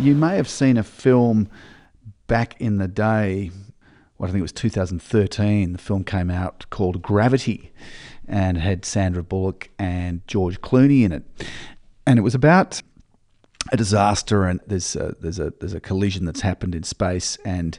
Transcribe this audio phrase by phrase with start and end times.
[0.00, 1.50] You may have seen a film
[2.26, 3.50] back in the day,
[4.16, 5.72] what I think it was 2013.
[5.74, 7.70] The film came out called Gravity
[8.26, 11.24] and had Sandra Bullock and George Clooney in it.
[12.06, 12.80] And it was about
[13.72, 17.78] a disaster and there's a, there's a there's a collision that's happened in space and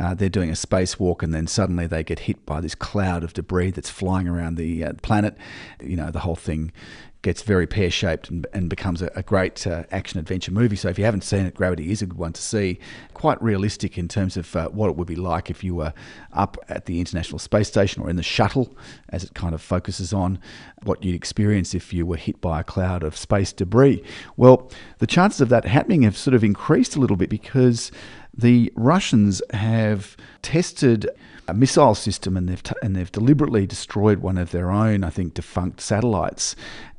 [0.00, 3.34] uh, they're doing a spacewalk and then suddenly they get hit by this cloud of
[3.34, 5.36] debris that's flying around the uh, planet
[5.82, 6.72] you know the whole thing
[7.22, 10.76] gets very pear shaped and, and, becomes a, a great uh, action adventure movie.
[10.76, 12.78] So if you haven't seen it, Gravity is a good one to see.
[13.12, 15.92] Quite realistic in terms of uh, what it would be like if you were
[16.32, 18.76] up at the International Space Station or in the shuttle,
[19.08, 20.38] as it kind of focuses on
[20.84, 24.02] what you'd experience if you were hit by a cloud of space debris.
[24.36, 27.90] Well, the chances of that happening have sort of increased a little bit because
[28.32, 31.08] the Russians have tested
[31.54, 35.34] missile system and they've, t- and they've deliberately destroyed one of their own, I think,
[35.34, 36.56] defunct satellites.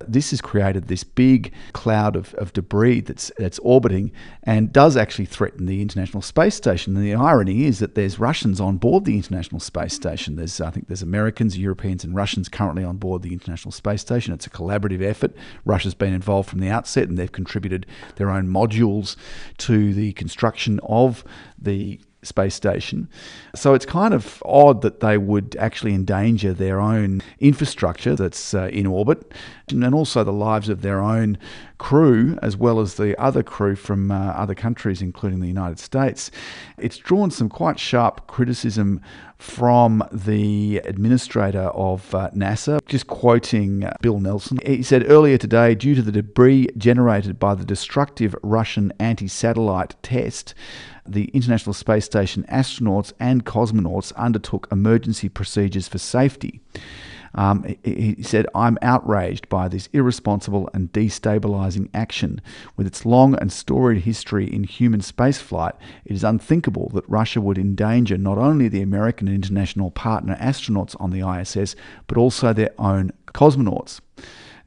[0.07, 4.11] This has created this big cloud of, of debris that's, that's orbiting
[4.43, 6.95] and does actually threaten the International Space Station.
[6.95, 10.35] And the irony is that there's Russians on board the International Space Station.
[10.35, 14.33] There's, I think there's Americans, Europeans, and Russians currently on board the International Space Station.
[14.33, 15.35] It's a collaborative effort.
[15.65, 19.15] Russia's been involved from the outset and they've contributed their own modules
[19.57, 21.23] to the construction of
[21.57, 23.07] the space station.
[23.55, 28.69] So it's kind of odd that they would actually endanger their own infrastructure that's uh,
[28.73, 29.33] in orbit
[29.69, 31.37] and also the lives of their own
[31.77, 36.29] crew as well as the other crew from uh, other countries, including the United States.
[36.77, 39.01] It's drawn some quite sharp criticism
[39.37, 44.59] from the administrator of uh, NASA, just quoting Bill Nelson.
[44.65, 49.95] He said earlier today, due to the debris generated by the destructive Russian anti satellite
[50.03, 50.53] test,
[51.11, 56.61] the International Space Station astronauts and cosmonauts undertook emergency procedures for safety.
[57.35, 62.41] Um, he, said, I'm outraged by this irresponsible and destabilizing action.
[62.75, 65.73] With its long and storied history in human spaceflight,
[66.05, 70.95] it is unthinkable that Russia would endanger not only the American and international partner astronauts
[70.99, 71.75] on the ISS,
[72.07, 74.01] but also their own cosmonauts.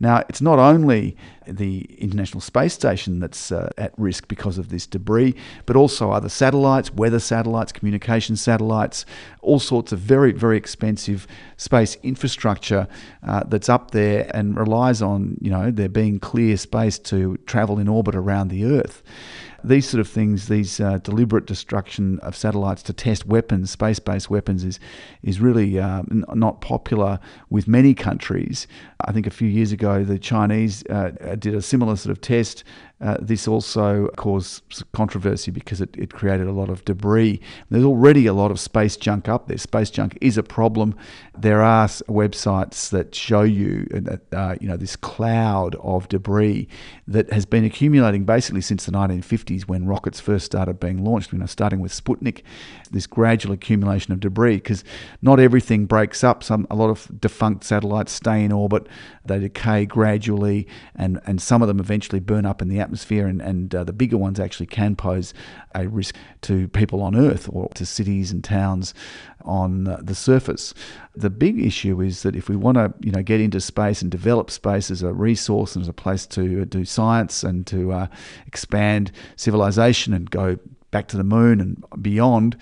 [0.03, 4.85] Now, it's not only the International Space Station that's uh, at risk because of this
[4.85, 9.07] debris, but also other satellites, weather satellites, communication satellites,
[9.43, 12.89] all sorts of very, very expensive space infrastructure
[13.25, 17.79] uh, that's up there and relies on, you know, there being clear space to travel
[17.79, 19.05] in orbit around the Earth
[19.65, 24.65] these sort of things, these uh, deliberate destruction of satellites to test weapons, space-based weapons,
[24.65, 24.81] is
[25.23, 27.19] is really uh, n- not popular
[27.51, 28.67] with many countries.
[29.01, 32.65] I think a few years ago the Chinese uh, did a similar sort of test
[33.03, 37.41] uh, this also caused controversy because it, it created a lot of debris.
[37.69, 39.59] There's already a lot of space junk up there.
[39.59, 40.95] Space junk is a problem.
[41.37, 46.69] There are websites that show you that uh, you know this cloud of debris
[47.09, 51.33] that has been accumulating basically since the 1950s when rockets first started being launched.
[51.33, 52.43] You know, starting with Sputnik,
[52.93, 54.85] this gradual accumulation of debris because
[55.21, 56.45] not everything breaks up.
[56.45, 58.87] Some a lot of defunct satellites stay in orbit.
[59.25, 63.27] They decay gradually, and and some of them eventually burn up in the atmosphere atmosphere,
[63.27, 65.33] and, and uh, the bigger ones actually can pose
[65.75, 68.93] a risk to people on Earth or to cities and towns
[69.47, 70.75] on uh, the surface.
[71.17, 74.11] The big issue is that if we want to, you know, get into space and
[74.11, 78.07] develop space as a resource and as a place to do science and to uh,
[78.47, 80.59] expand civilization and go
[80.93, 82.57] back to the moon and beyond,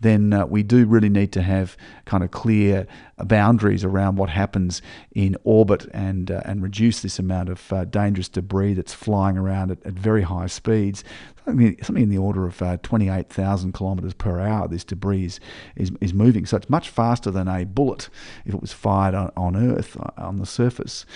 [0.00, 2.86] then uh, we do really need to have kind of clear
[3.24, 4.82] boundaries around what happens
[5.12, 9.70] in orbit and uh, and reduce this amount of uh, dangerous debris that's flying around
[9.70, 11.02] at, at very high speeds.
[11.46, 15.40] Something, something in the order of uh, 28,000 kilometres per hour, this debris is,
[15.76, 16.44] is, is, moving.
[16.44, 18.08] So it's much faster than a bullet
[18.44, 21.06] if it was fired on, on Earth, uh, on the surface.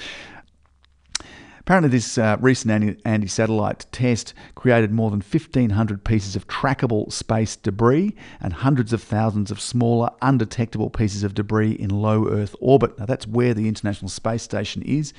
[1.60, 7.55] Apparently, this uh, recent anti satellite test created more than 1,500 pieces of trackable space
[7.55, 12.99] debris and hundreds of thousands of smaller, undetectable pieces of debris in low Earth orbit.
[12.99, 15.12] Now, that's where the International Space Station is,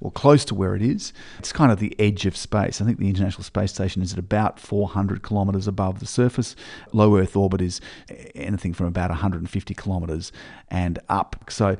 [0.00, 1.12] or close to where it is.
[1.38, 2.80] It's kind of the edge of space.
[2.80, 6.54] I think the International Space Station is at about 400 kilometres above the surface.
[6.92, 7.80] Low Earth orbit is
[8.34, 10.32] anything from about 150 kilometres
[10.70, 11.44] and up.
[11.48, 11.76] So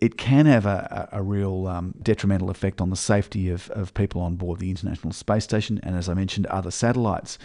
[0.00, 4.20] it can have a, a real um, detrimental effect on the safety of, of people
[4.20, 7.38] on board the International Space Station and, as I mentioned, other satellites.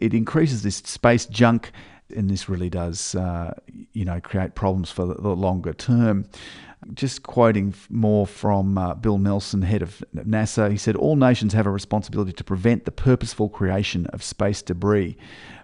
[0.00, 1.72] It increases this space junk,
[2.14, 3.54] and this really does, uh,
[3.92, 6.26] you know, create problems for the, the longer term.
[6.94, 11.66] Just quoting more from uh, Bill Nelson, head of NASA, he said, All nations have
[11.66, 15.16] a responsibility to prevent the purposeful creation of space debris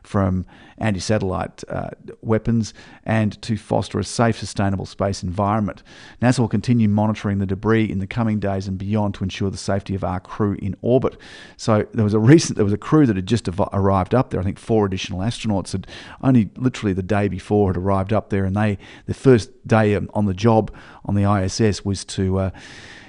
[0.06, 0.46] from
[0.78, 1.90] anti satellite uh,
[2.20, 2.74] weapons
[3.04, 5.82] and to foster a safe, sustainable space environment.
[6.20, 9.56] NASA will continue monitoring the debris in the coming days and beyond to ensure the
[9.56, 11.16] safety of our crew in orbit.
[11.56, 14.40] So there was a recent there was a crew that had just arrived up there.
[14.40, 15.86] I think four additional astronauts had
[16.22, 20.26] only literally the day before had arrived up there, and they the first day on
[20.26, 20.72] the job
[21.04, 22.50] on the ISS was to uh,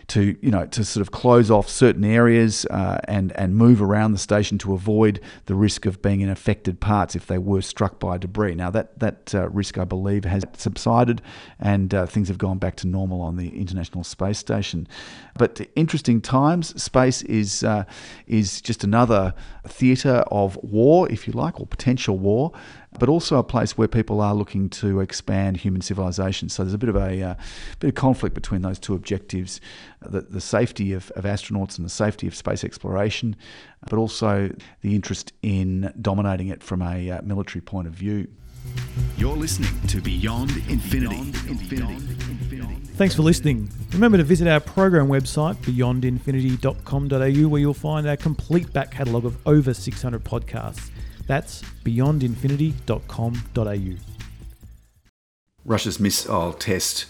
[0.08, 4.12] to you know to sort of close off certain areas uh, and and move around
[4.12, 8.00] the station to avoid the risk of being in affected parts if they were struck
[8.00, 8.56] by debris.
[8.56, 11.22] Now that that uh, risk, I believe, has subsided
[11.60, 14.88] and uh, things have gone back to normal on the International Space Station.
[15.38, 16.82] But interesting times.
[16.82, 17.86] Space is uh,
[18.28, 19.34] is just another
[19.68, 22.52] theatre of war, if you like, or potential war
[23.00, 26.50] but also a place where people are looking to expand human civilization.
[26.50, 27.36] So there's a bit of a uh,
[27.80, 29.60] bit of conflict between those two objectives:
[30.02, 33.36] the, the safety of, of astronauts and the safety of space exploration,
[33.90, 34.52] but also
[34.82, 38.28] the interest in dominating it from a uh, military point of view.
[39.18, 41.32] You're listening to Beyond Infinity.
[41.70, 42.16] Beyond Infinity.
[42.96, 43.70] Thanks for listening.
[43.92, 49.38] Remember to visit our program website, beyondinfinity.com.au, where you'll find our complete back catalogue of
[49.46, 50.90] over 600 podcasts.
[51.28, 53.96] That's beyondinfinity.com.au.
[55.66, 57.08] Russia's missile test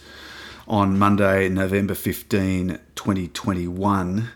[0.67, 4.29] on Monday, November 15, 2021,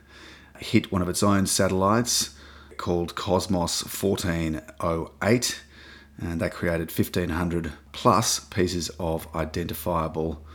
[0.60, 2.36] hit one of its own satellites
[2.78, 5.62] called Cosmos 1408,
[6.20, 10.46] and that created 1,500 plus pieces of identifiable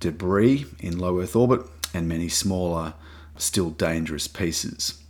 [0.00, 1.60] debris in low Earth orbit
[1.94, 2.94] and many smaller,
[3.36, 5.01] still dangerous pieces.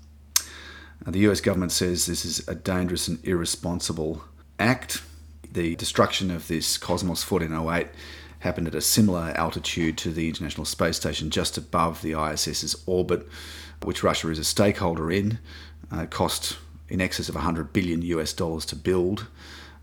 [1.06, 4.22] The US government says this is a dangerous and irresponsible
[4.58, 5.02] act.
[5.50, 7.88] The destruction of this Cosmos 1408
[8.38, 13.28] happened at a similar altitude to the International Space Station just above the ISS's orbit,
[13.82, 15.40] which Russia is a stakeholder in.
[15.90, 16.56] Uh, cost
[16.88, 19.26] in excess of 100 billion US dollars to build.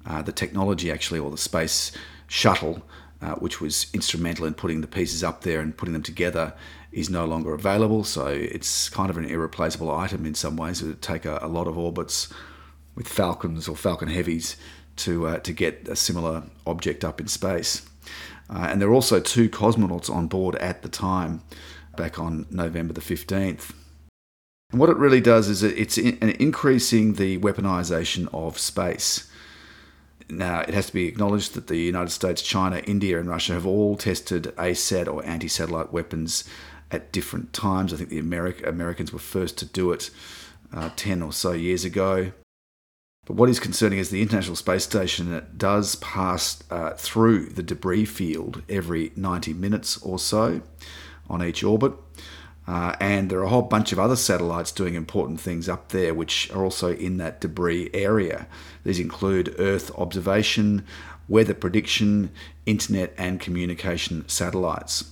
[0.05, 1.91] Uh, the technology, actually, or the space
[2.27, 2.81] shuttle,
[3.21, 6.53] uh, which was instrumental in putting the pieces up there and putting them together,
[6.91, 8.03] is no longer available.
[8.03, 10.81] So it's kind of an irreplaceable item in some ways.
[10.81, 12.33] It would take a, a lot of orbits
[12.95, 14.57] with Falcons or Falcon Heavies
[14.97, 17.87] to uh, to get a similar object up in space.
[18.49, 21.41] Uh, and there are also two cosmonauts on board at the time,
[21.95, 23.71] back on November the 15th.
[24.71, 29.29] And what it really does is it's in, increasing the weaponization of space.
[30.29, 33.65] Now, it has to be acknowledged that the United States, China, India, and Russia have
[33.65, 36.43] all tested ASAT or anti satellite weapons
[36.91, 37.93] at different times.
[37.93, 40.09] I think the Ameri- Americans were first to do it
[40.73, 42.31] uh, 10 or so years ago.
[43.25, 48.05] But what is concerning is the International Space Station does pass uh, through the debris
[48.05, 50.61] field every 90 minutes or so
[51.29, 51.93] on each orbit.
[52.67, 56.13] Uh, and there are a whole bunch of other satellites doing important things up there,
[56.13, 58.47] which are also in that debris area.
[58.83, 60.85] These include Earth observation,
[61.27, 62.31] weather prediction,
[62.65, 65.03] internet, and communication satellites.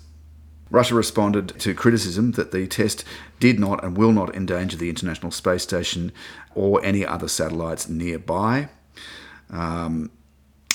[0.69, 3.03] Russia responded to criticism that the test
[3.39, 6.11] did not and will not endanger the International Space Station
[6.55, 8.69] or any other satellites nearby.
[9.49, 10.11] Um,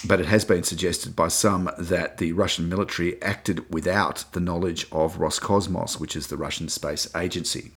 [0.04, 4.86] but it has been suggested by some that the Russian military acted without the knowledge
[4.90, 7.72] of Roscosmos, which is the Russian space agency.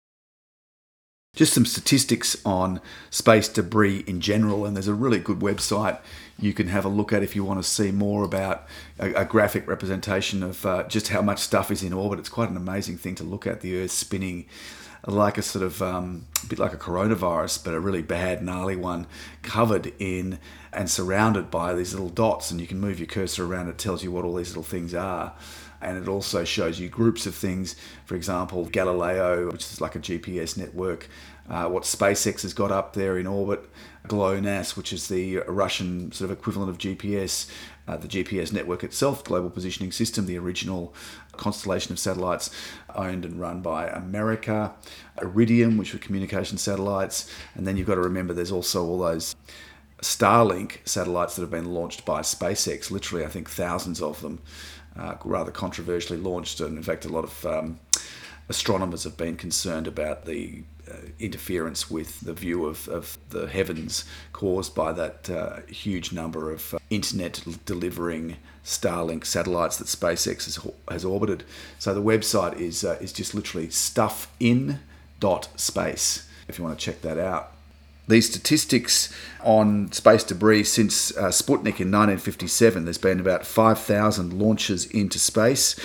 [1.35, 5.99] Just some statistics on space debris in general, and there's a really good website
[6.39, 8.67] you can have a look at if you want to see more about
[8.99, 12.19] a, a graphic representation of uh, just how much stuff is in orbit.
[12.19, 14.45] It's quite an amazing thing to look at the Earth spinning
[15.07, 18.75] like a sort of um, a bit like a coronavirus, but a really bad, gnarly
[18.75, 19.05] one,
[19.43, 20.39] covered in
[20.73, 22.51] and surrounded by these little dots.
[22.51, 24.93] And you can move your cursor around, it tells you what all these little things
[24.93, 25.33] are.
[25.85, 27.75] And it also shows you groups of things,
[28.05, 31.07] for example, Galileo, which is like a GPS network,
[31.47, 33.69] uh, what SpaceX has got up there in orbit,
[34.07, 37.47] GLONASS, which is the Russian sort of equivalent of GPS,
[37.87, 40.91] uh, the GPS network itself, Global Positioning System, the original
[41.33, 42.49] constellation of satellites
[42.95, 44.73] owned and run by America,
[45.21, 49.35] Iridium, which were communication satellites, and then you've got to remember there's also all those
[50.01, 54.41] Starlink satellites that have been launched by SpaceX, literally, I think thousands of them,
[54.97, 57.79] uh, rather controversially launched, and in fact, a lot of um,
[58.49, 64.05] astronomers have been concerned about the uh, interference with the view of, of the heavens
[64.33, 70.59] caused by that uh, huge number of uh, internet delivering Starlink satellites that SpaceX has,
[70.89, 71.43] has orbited.
[71.79, 74.79] So the website is uh, is just literally stuffin.space
[76.47, 77.54] if you want to check that out.
[78.07, 84.85] These statistics on space debris since uh, Sputnik in 1957, there's been about 5,000 launches
[84.85, 85.75] into space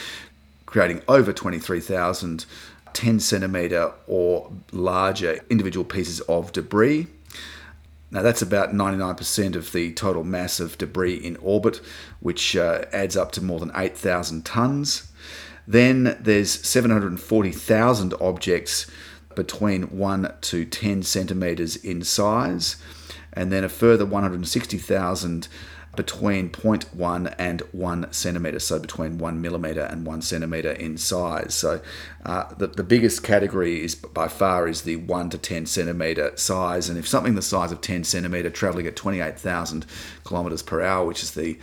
[0.66, 2.46] creating over 23,000
[2.92, 7.06] 10 centimetre or larger individual pieces of debris.
[8.10, 11.80] Now, that's about 99% of the total mass of debris in orbit,
[12.18, 15.06] which uh, adds up to more than 8,000 tonnes.
[15.68, 18.90] Then there's 740,000 objects
[19.40, 22.76] between 1 to 10 centimetres in size,
[23.32, 25.48] and then a further 160,000
[25.96, 31.54] between 0.1 and 1 centimetre, so between 1 millimetre and 1 centimetre in size.
[31.54, 31.80] So
[32.26, 36.90] uh, the, the biggest category is by far is the 1 to 10 centimetre size,
[36.90, 39.86] and if something the size of 10 centimetre travelling at 28,000
[40.26, 41.58] kilometres per hour, which is the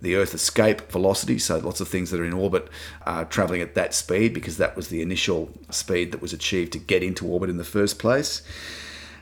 [0.00, 2.68] the Earth escape velocity, so lots of things that are in orbit
[3.06, 6.78] are traveling at that speed because that was the initial speed that was achieved to
[6.78, 8.42] get into orbit in the first place.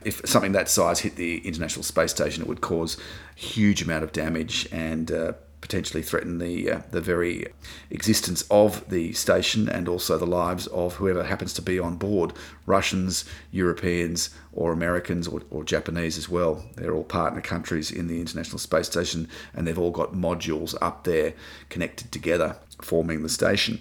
[0.05, 2.99] If something that size hit the International Space Station, it would cause
[3.35, 5.33] huge amount of damage and uh,
[5.65, 7.47] potentially threaten the uh, the very
[7.89, 12.35] existence of the station and also the lives of whoever happens to be on board
[12.67, 16.63] Russians, Europeans, or Americans or, or Japanese as well.
[16.77, 21.05] They're all partner countries in the International Space Station and they've all got modules up
[21.05, 21.33] there
[21.71, 23.81] connected together, forming the station.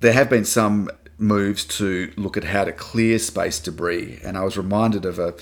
[0.00, 4.18] There have been some moves to look at how to clear space debris.
[4.24, 5.34] And I was reminded of a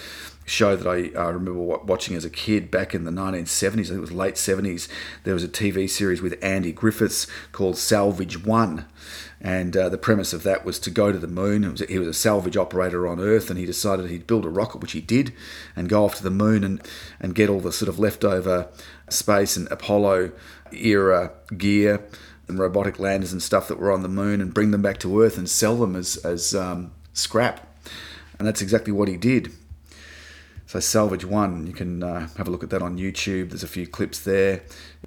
[0.48, 3.62] show that I uh, remember watching as a kid back in the 1970s.
[3.62, 4.88] I think it was late 70s.
[5.24, 8.86] There was a TV series with Andy Griffiths called Salvage One.
[9.40, 11.70] And uh, the premise of that was to go to the moon.
[11.70, 14.80] Was, he was a salvage operator on Earth, and he decided he'd build a rocket,
[14.80, 15.32] which he did,
[15.76, 16.82] and go off to the moon and,
[17.20, 18.68] and get all the sort of leftover
[19.08, 20.32] space and Apollo
[20.72, 22.04] era gear
[22.48, 25.22] and robotic landers and stuff that were on the moon and bring them back to
[25.22, 27.66] Earth and sell them as, as um, scrap.
[28.38, 29.52] And that's exactly what he did.
[30.68, 33.48] So, Salvage One, you can uh, have a look at that on YouTube.
[33.48, 34.60] There's a few clips there.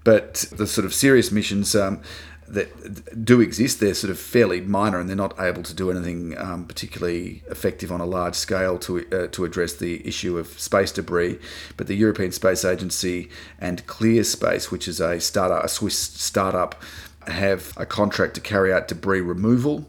[0.03, 2.01] But the sort of serious missions um,
[2.47, 6.35] that do exist, they're sort of fairly minor and they're not able to do anything
[6.39, 10.91] um, particularly effective on a large scale to, uh, to address the issue of space
[10.91, 11.37] debris.
[11.77, 16.81] But the European Space Agency and Clear Space, which is a startup, a Swiss startup
[17.27, 19.87] have a contract to carry out debris removal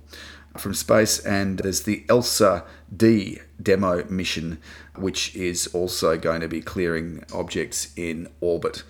[0.59, 2.65] from space, and there's the ELSA
[2.95, 4.59] D demo mission,
[4.97, 8.83] which is also going to be clearing objects in orbit.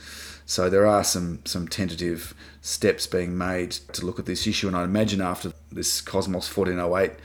[0.45, 4.77] So there are some some tentative steps being made to look at this issue, and
[4.77, 7.19] I imagine after this Cosmos 1408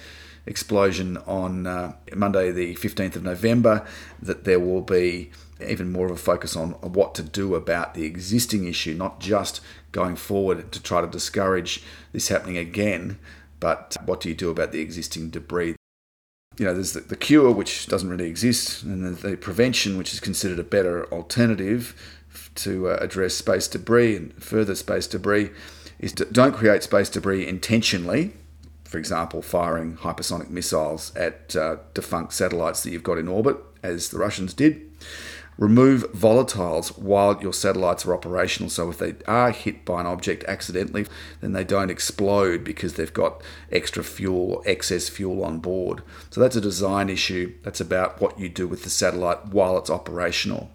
[0.46, 3.86] explosion on uh, Monday, the 15th of November,
[4.22, 5.32] that there will be
[5.68, 9.62] even more of a focus on what to do about the existing issue, not just
[9.92, 13.20] going forward to try to discourage this happening again,
[13.60, 15.77] but what do you do about the existing debris?
[16.58, 20.14] You know, there's the, the cure, which doesn't really exist, and the, the, prevention, which
[20.14, 21.96] is considered a better alternative
[22.56, 25.52] to uh, address space debris and further space debris,
[26.00, 28.34] is to don't create space debris intentionally.
[28.86, 34.10] For example, firing hypersonic missiles at uh, defunct satellites that you've got in orbit, as
[34.10, 34.82] the Russians did
[35.58, 38.70] Remove volatiles while your satellites are operational.
[38.70, 41.08] So if they are hit by an object accidentally,
[41.42, 46.04] then they don't explode because they've got extra fuel or excess fuel on board.
[46.30, 47.56] So that's a design issue.
[47.64, 50.70] That's about what you do with the satellite while it's operational.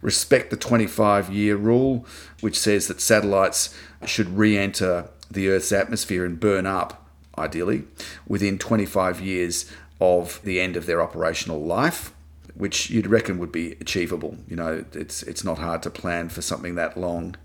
[0.00, 2.06] Respect the 25 year rule,
[2.40, 3.74] which says that satellites
[4.06, 7.84] should re enter the Earth's atmosphere and burn up, ideally,
[8.26, 12.14] within 25 years of the end of their operational life
[12.58, 14.36] which you'd reckon would be achievable.
[14.46, 17.36] You know, it's it's not hard to plan for something that long.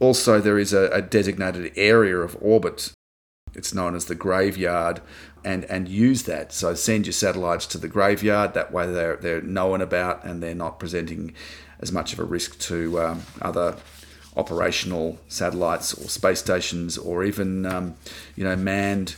[0.00, 2.92] Also, there is a, a designated area of orbit.
[3.54, 5.00] It's known as the graveyard,
[5.44, 6.52] and and use that.
[6.52, 8.54] So send your satellites to the graveyard.
[8.54, 11.34] That way, they're they're known about and they're not presenting
[11.78, 13.76] as much of a risk to um, other
[14.36, 17.94] operational satellites or space stations or even um,
[18.36, 19.16] you know manned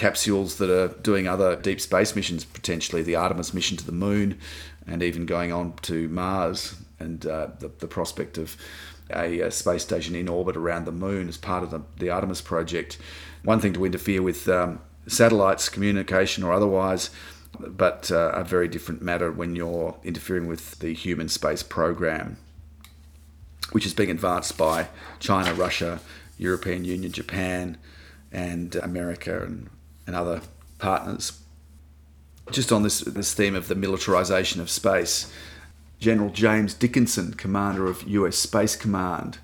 [0.00, 4.38] capsules that are doing other deep space missions, potentially the Artemis mission to the moon,
[4.86, 8.56] and even going on to Mars, and uh, the, the prospect of
[9.14, 12.40] a, a, space station in orbit around the moon as part of the, the Artemis
[12.40, 12.96] project.
[13.44, 17.10] One thing to interfere with um, satellites, communication or otherwise,
[17.58, 22.38] but uh, a very different matter when you're interfering with the human space program,
[23.72, 24.88] which is being advanced by
[25.18, 26.00] China, Russia,
[26.38, 27.76] European Union, Japan,
[28.32, 29.68] and America, and
[30.10, 30.40] and other
[30.78, 31.40] partners.
[32.50, 35.32] Just on this, this theme of the militarization of space,
[36.00, 39.38] General James Dickinson, commander of US Space Command,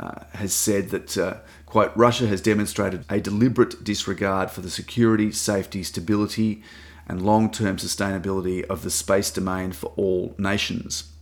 [0.00, 1.34] uh, has said that, uh,
[1.66, 6.62] quote, Russia has demonstrated a deliberate disregard for the security, safety, stability,
[7.06, 11.12] and long term sustainability of the space domain for all nations.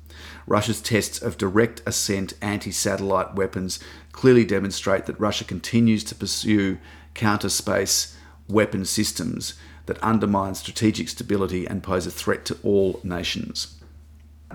[0.47, 3.81] Russia's tests of direct ascent anti satellite weapons
[4.13, 6.79] clearly demonstrate that Russia continues to pursue
[7.15, 8.16] counter space
[8.49, 9.55] weapon systems
[9.87, 13.77] that undermine strategic stability and pose a threat to all nations.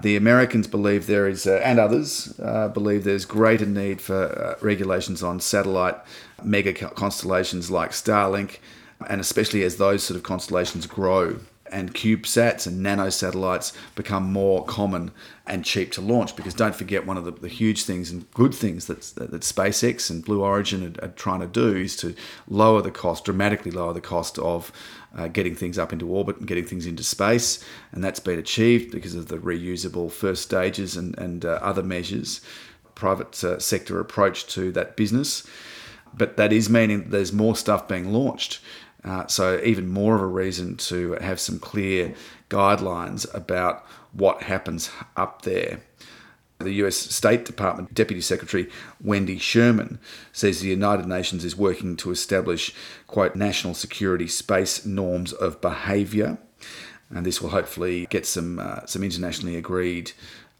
[0.01, 4.55] The Americans believe there is, uh, and others uh, believe there's greater need for uh,
[4.65, 5.95] regulations on satellite
[6.43, 8.59] mega constellations like Starlink,
[9.09, 11.39] and especially as those sort of constellations grow
[11.71, 15.11] and CubeSats and nano satellites become more common
[15.47, 16.35] and cheap to launch.
[16.35, 20.09] Because don't forget, one of the, the huge things and good things that, that SpaceX
[20.09, 22.15] and Blue Origin are, are, trying to do is to
[22.47, 24.71] lower the cost, dramatically lower the cost of
[25.17, 27.63] uh, getting things up into orbit and getting things into space.
[27.91, 32.41] And that's been achieved because of the reusable first stages and, and uh, other measures,
[32.95, 35.45] private uh, sector approach to that business.
[36.13, 38.59] But that is meaning there's more stuff being launched.
[39.03, 42.13] Uh, so, even more of a reason to have some clear
[42.49, 45.81] guidelines about what happens up there.
[46.59, 48.69] The US State Department Deputy Secretary
[49.03, 49.99] Wendy Sherman
[50.31, 52.73] says the United Nations is working to establish,
[53.07, 56.37] quote, national security space norms of behaviour.
[57.09, 60.11] And this will hopefully get some, uh, some internationally agreed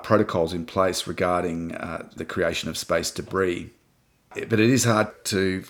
[0.04, 3.70] protocols in place regarding uh, the creation of space debris.
[4.34, 5.64] But it is hard to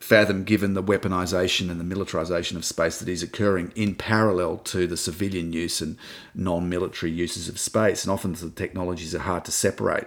[0.00, 4.86] fathom given the weaponization and the militarization of space that is occurring in parallel to
[4.86, 5.96] the civilian use and
[6.34, 8.04] non military uses of space.
[8.04, 10.06] And often the technologies are hard to separate.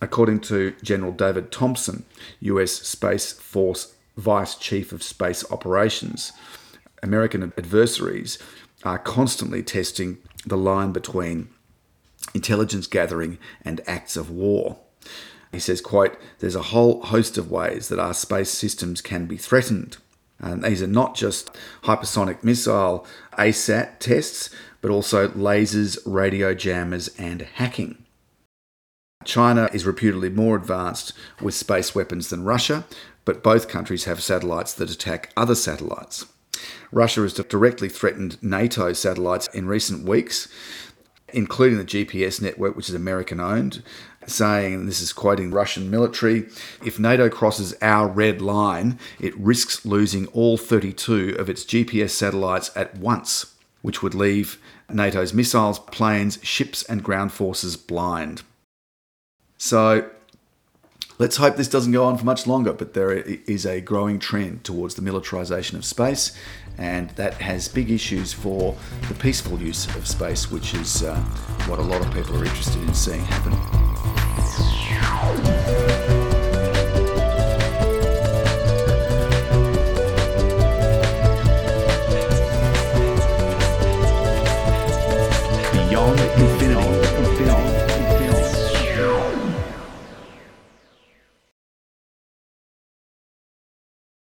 [0.00, 2.04] According to General David Thompson,
[2.40, 6.32] US Space Force Vice Chief of Space Operations,
[7.02, 8.38] American adversaries
[8.84, 11.48] are constantly testing the line between
[12.34, 14.78] intelligence gathering and acts of war.
[15.54, 19.36] He says, quote, there's a whole host of ways that our space systems can be
[19.36, 19.96] threatened.
[20.40, 21.50] And these are not just
[21.84, 23.06] hypersonic missile
[23.38, 28.04] ASAT tests, but also lasers, radio jammers, and hacking.
[29.24, 32.84] China is reputedly more advanced with space weapons than Russia,
[33.24, 36.26] but both countries have satellites that attack other satellites.
[36.92, 40.48] Russia has directly threatened NATO satellites in recent weeks,
[41.32, 43.82] including the GPS network, which is American owned,
[44.30, 46.46] saying, this is quoting Russian military,
[46.84, 52.70] if NATO crosses our red line, it risks losing all 32 of its GPS satellites
[52.76, 58.42] at once, which would leave NATO's missiles, planes, ships, and ground forces blind.
[59.56, 60.10] So
[61.18, 64.64] let's hope this doesn't go on for much longer, but there is a growing trend
[64.64, 66.36] towards the militarization of space,
[66.76, 68.76] and that has big issues for
[69.08, 71.16] the peaceful use of space, which is uh,
[71.68, 73.93] what a lot of people are interested in seeing happen.
[85.72, 86.18] Beyond